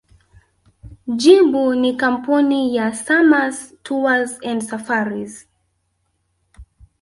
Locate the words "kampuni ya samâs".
1.97-3.73